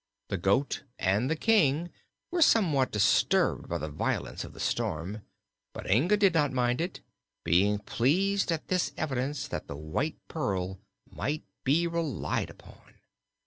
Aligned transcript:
The 0.29 0.37
goat 0.37 0.81
and 0.97 1.29
the 1.29 1.35
King 1.35 1.91
were 2.31 2.41
somewhat 2.41 2.91
disturbed 2.91 3.69
by 3.69 3.77
the 3.77 3.87
violence 3.87 4.43
of 4.43 4.53
the 4.53 4.59
storm, 4.59 5.21
but 5.73 5.87
Inga 5.87 6.17
did 6.17 6.33
not 6.33 6.51
mind 6.51 6.81
it, 6.81 7.01
being 7.43 7.77
pleased 7.77 8.51
at 8.51 8.67
this 8.67 8.93
evidence 8.97 9.47
that 9.47 9.67
the 9.67 9.77
White 9.77 10.17
Pearl 10.27 10.79
might 11.07 11.43
be 11.63 11.85
relied 11.85 12.49
upon. 12.49 12.95